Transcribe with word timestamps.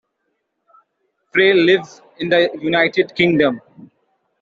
Frey 1.31 1.53
lives 1.53 2.01
in 2.17 2.27
the 2.29 2.49
United 2.59 3.13
Kingdom. 3.15 3.61